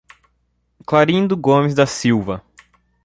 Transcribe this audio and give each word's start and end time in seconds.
Clarindo 0.83 1.37
Gomes 1.37 1.75
da 1.75 1.85
Silva 1.85 2.43